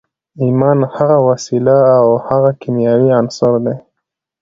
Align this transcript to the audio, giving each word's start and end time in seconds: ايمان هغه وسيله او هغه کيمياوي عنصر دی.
ايمان 0.41 0.79
هغه 0.95 1.17
وسيله 1.29 1.77
او 1.99 2.07
هغه 2.27 2.51
کيمياوي 2.61 3.09
عنصر 3.17 3.53
دی. 3.65 3.75